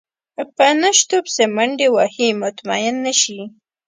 [0.55, 3.39] په نشتو پسې منډې وهي مطمئن نه شي.